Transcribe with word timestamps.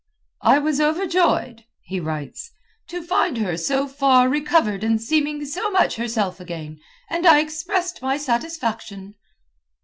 "I 0.41 0.57
was 0.57 0.81
overjoyed," 0.81 1.65
he 1.81 1.99
writes, 1.99 2.51
"to 2.87 3.03
find 3.03 3.37
her 3.37 3.55
so 3.55 3.87
far 3.87 4.27
recovered, 4.29 4.83
and 4.83 4.99
seeming 4.99 5.45
so 5.45 5.69
much 5.69 5.97
herself 5.97 6.39
again, 6.39 6.79
and 7.11 7.27
I 7.27 7.39
expressed 7.39 8.01
my 8.01 8.17
satisfaction." 8.17 9.13